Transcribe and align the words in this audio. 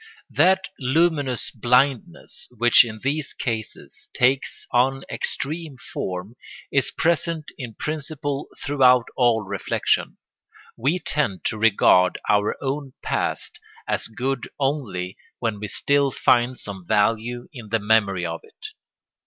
]That 0.31 0.67
luminous 0.79 1.51
blindness 1.51 2.47
which 2.49 2.83
in 2.83 3.01
these 3.03 3.33
cases 3.33 4.09
takes 4.15 4.65
an 4.73 5.03
extreme 5.11 5.77
form 5.93 6.35
is 6.71 6.89
present 6.89 7.51
in 7.55 7.75
principle 7.75 8.47
throughout 8.59 9.05
all 9.15 9.43
reflection. 9.43 10.17
We 10.75 10.97
tend 10.97 11.43
to 11.43 11.57
regard 11.59 12.17
our 12.27 12.55
own 12.63 12.93
past 13.03 13.59
as 13.87 14.07
good 14.07 14.49
only 14.59 15.17
when 15.37 15.59
we 15.59 15.67
still 15.67 16.09
find 16.09 16.57
some 16.57 16.87
value 16.87 17.47
in 17.53 17.69
the 17.69 17.77
memory 17.77 18.25
of 18.25 18.41
it. 18.43 18.57